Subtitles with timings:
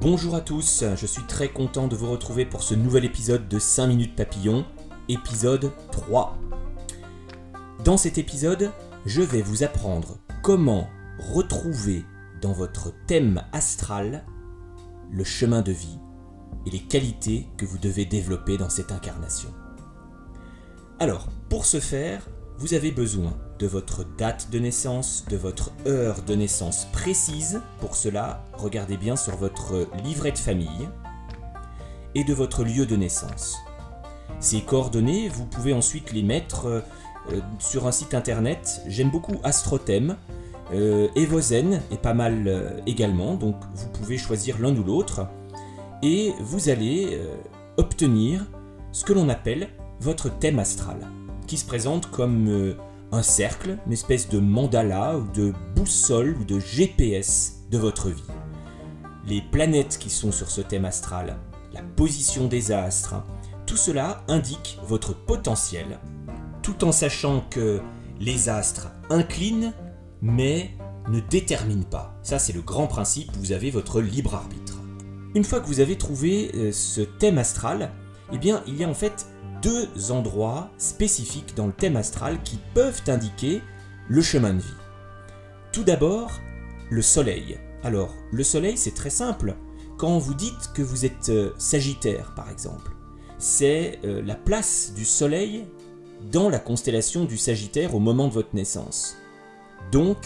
[0.00, 3.58] Bonjour à tous, je suis très content de vous retrouver pour ce nouvel épisode de
[3.58, 4.64] 5 minutes papillon,
[5.10, 6.38] épisode 3.
[7.84, 8.72] Dans cet épisode,
[9.04, 10.88] je vais vous apprendre comment
[11.18, 12.06] retrouver
[12.40, 14.24] dans votre thème astral
[15.10, 15.98] le chemin de vie
[16.64, 19.50] et les qualités que vous devez développer dans cette incarnation.
[20.98, 22.26] Alors, pour ce faire,
[22.56, 27.60] vous avez besoin de votre date de naissance, de votre heure de naissance précise.
[27.78, 30.88] Pour cela, regardez bien sur votre livret de famille
[32.14, 33.58] et de votre lieu de naissance.
[34.40, 36.80] Ces coordonnées, vous pouvez ensuite les mettre euh,
[37.58, 38.80] sur un site internet.
[38.86, 40.16] J'aime beaucoup Astrothème.
[40.72, 45.26] Euh, Evozen est pas mal euh, également, donc vous pouvez choisir l'un ou l'autre.
[46.02, 47.36] Et vous allez euh,
[47.76, 48.46] obtenir
[48.92, 49.68] ce que l'on appelle
[50.00, 50.96] votre thème astral,
[51.46, 52.74] qui se présente comme euh,
[53.12, 58.22] un cercle, une espèce de mandala ou de boussole ou de GPS de votre vie.
[59.26, 61.36] Les planètes qui sont sur ce thème astral,
[61.72, 63.16] la position des astres,
[63.66, 65.98] tout cela indique votre potentiel,
[66.62, 67.80] tout en sachant que
[68.18, 69.72] les astres inclinent
[70.22, 70.70] mais
[71.08, 72.14] ne déterminent pas.
[72.22, 74.80] Ça c'est le grand principe, vous avez votre libre arbitre.
[75.34, 77.92] Une fois que vous avez trouvé euh, ce thème astral,
[78.32, 79.26] eh bien il y a en fait
[79.62, 83.62] deux endroits spécifiques dans le thème astral qui peuvent indiquer
[84.08, 84.74] le chemin de vie.
[85.72, 86.32] Tout d'abord,
[86.90, 87.58] le soleil.
[87.82, 89.56] Alors, le soleil, c'est très simple.
[89.96, 92.90] Quand vous dites que vous êtes euh, Sagittaire, par exemple,
[93.38, 95.66] c'est euh, la place du soleil
[96.30, 99.16] dans la constellation du Sagittaire au moment de votre naissance.
[99.92, 100.16] Donc,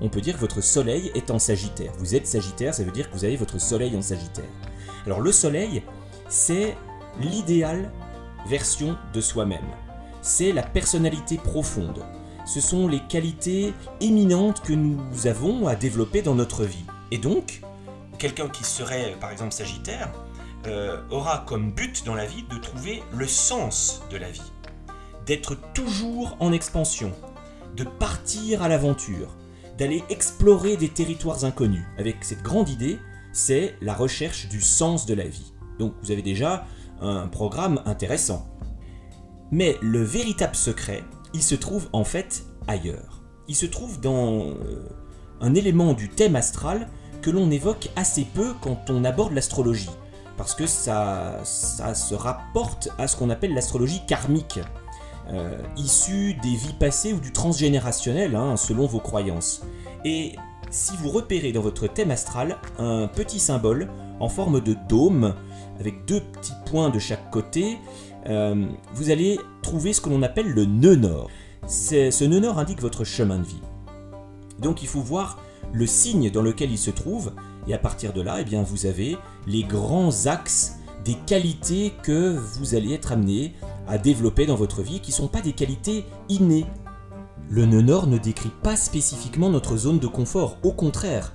[0.00, 1.92] on peut dire que votre soleil est en Sagittaire.
[1.98, 4.48] Vous êtes Sagittaire, ça veut dire que vous avez votre soleil en Sagittaire.
[5.06, 5.82] Alors, le soleil,
[6.28, 6.76] c'est
[7.20, 7.92] l'idéal
[8.46, 9.66] version de soi-même.
[10.22, 12.04] C'est la personnalité profonde.
[12.46, 16.84] Ce sont les qualités éminentes que nous avons à développer dans notre vie.
[17.10, 17.62] Et donc,
[18.18, 20.12] quelqu'un qui serait par exemple Sagittaire
[20.66, 24.52] euh, aura comme but dans la vie de trouver le sens de la vie,
[25.26, 27.12] d'être toujours en expansion,
[27.76, 29.36] de partir à l'aventure,
[29.76, 31.84] d'aller explorer des territoires inconnus.
[31.98, 32.98] Avec cette grande idée,
[33.32, 35.52] c'est la recherche du sens de la vie.
[35.78, 36.66] Donc vous avez déjà
[37.04, 38.46] un programme intéressant.
[39.50, 43.22] Mais le véritable secret, il se trouve en fait ailleurs.
[43.46, 44.88] Il se trouve dans euh,
[45.40, 46.88] un élément du thème astral
[47.22, 49.90] que l'on évoque assez peu quand on aborde l'astrologie.
[50.36, 54.58] Parce que ça, se rapporte à ce qu'on appelle l'astrologie karmique,
[55.32, 59.62] euh, issue des vies passées ou du transgénérationnel, hein, selon vos croyances.
[60.74, 65.32] Si vous repérez dans votre thème astral un petit symbole en forme de dôme,
[65.78, 67.78] avec deux petits points de chaque côté,
[68.26, 71.30] euh, vous allez trouver ce que l'on appelle le nœud nord.
[71.68, 73.62] Ce nœud nord indique votre chemin de vie.
[74.58, 75.38] Donc il faut voir
[75.72, 77.32] le signe dans lequel il se trouve,
[77.68, 82.36] et à partir de là, eh bien, vous avez les grands axes des qualités que
[82.36, 83.54] vous allez être amené
[83.86, 86.66] à développer dans votre vie, qui ne sont pas des qualités innées.
[87.54, 91.32] Le nœud nord ne décrit pas spécifiquement notre zone de confort, au contraire,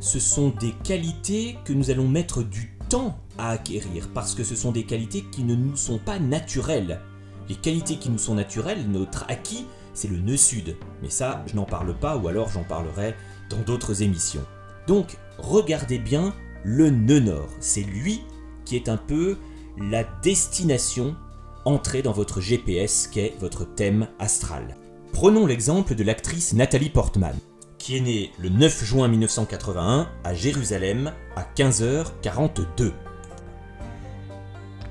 [0.00, 4.54] ce sont des qualités que nous allons mettre du temps à acquérir, parce que ce
[4.54, 7.00] sont des qualités qui ne nous sont pas naturelles.
[7.48, 10.76] Les qualités qui nous sont naturelles, notre acquis, c'est le nœud sud.
[11.00, 13.14] Mais ça, je n'en parle pas, ou alors j'en parlerai
[13.48, 14.44] dans d'autres émissions.
[14.86, 16.34] Donc, regardez bien
[16.64, 17.48] le nœud nord.
[17.60, 18.20] C'est lui
[18.66, 19.38] qui est un peu
[19.78, 21.16] la destination
[21.64, 24.76] entrée dans votre GPS, qu'est votre thème astral.
[25.12, 27.36] Prenons l'exemple de l'actrice Nathalie Portman,
[27.78, 32.92] qui est née le 9 juin 1981 à Jérusalem à 15h42.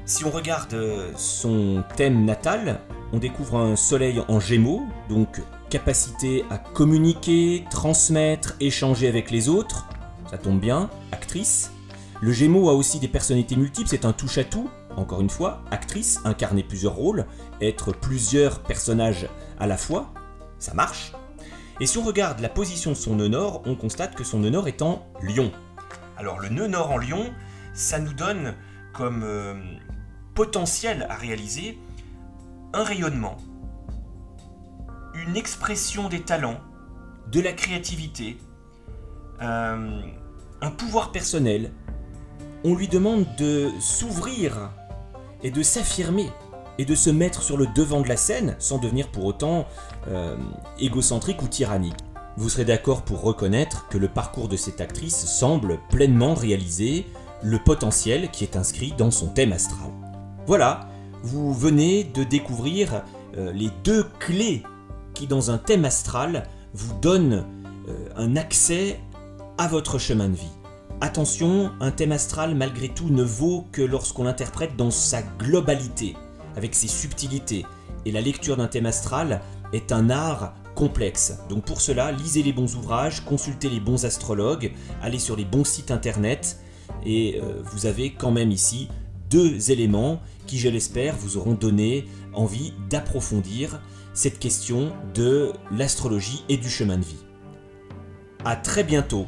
[0.06, 2.80] Si on regarde euh, son thème natal,
[3.12, 9.88] on découvre un soleil en gémeaux, donc capacité à communiquer, transmettre, échanger avec les autres.
[10.30, 11.72] Ça tombe bien, actrice.
[12.22, 14.70] Le gémeaux a aussi des personnalités multiples, c'est un touche-à-tout.
[14.98, 17.26] Encore une fois, actrice, incarner plusieurs rôles,
[17.62, 19.28] être plusieurs personnages
[19.60, 20.14] à la fois,
[20.60, 21.14] ça marche.
[21.80, 24.52] Et si on regarde la position de son nœud nord, on constate que son nœud
[24.52, 25.52] nord est en lion.
[26.18, 27.32] Alors le nœud nord en lion,
[27.74, 28.54] ça nous donne
[28.94, 29.56] comme euh,
[30.36, 31.80] potentiel à réaliser
[32.74, 33.38] un rayonnement,
[35.16, 36.60] une expression des talents,
[37.32, 38.38] de la créativité,
[39.42, 40.02] euh,
[40.62, 41.72] un pouvoir personnel.
[42.64, 44.72] On lui demande de s'ouvrir
[45.44, 46.30] et de s'affirmer
[46.78, 49.66] et de se mettre sur le devant de la scène sans devenir pour autant
[50.08, 50.36] euh,
[50.80, 51.98] égocentrique ou tyrannique.
[52.38, 57.06] Vous serez d'accord pour reconnaître que le parcours de cette actrice semble pleinement réaliser
[57.44, 59.90] le potentiel qui est inscrit dans son thème astral.
[60.48, 60.90] Voilà,
[61.24, 63.04] vous venez de découvrir
[63.38, 64.64] euh, les deux clés
[65.14, 67.46] qui dans un thème astral vous donnent
[67.90, 69.00] euh, un accès
[69.58, 70.61] à votre chemin de vie.
[71.04, 76.16] Attention, un thème astral malgré tout ne vaut que lorsqu'on l'interprète dans sa globalité,
[76.56, 77.66] avec ses subtilités.
[78.06, 79.42] Et la lecture d'un thème astral
[79.74, 81.40] est un art complexe.
[81.50, 85.64] Donc pour cela, lisez les bons ouvrages, consultez les bons astrologues, allez sur les bons
[85.64, 86.60] sites internet,
[87.04, 88.88] et euh, vous avez quand même ici
[89.32, 93.82] deux éléments qui, je l'espère, vous auront donné envie d'approfondir
[94.14, 97.26] cette question de l'astrologie et du chemin de vie.
[98.46, 99.26] A très bientôt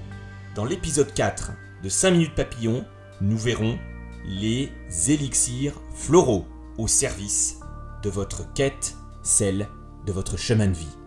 [0.56, 2.86] dans l'épisode 4 de 5 minutes papillon,
[3.20, 3.78] nous verrons
[4.26, 4.72] les
[5.10, 6.46] élixirs floraux
[6.78, 7.60] au service
[8.02, 9.68] de votre quête, celle
[10.06, 10.98] de votre chemin de vie.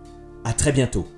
[0.44, 1.08] A très bientôt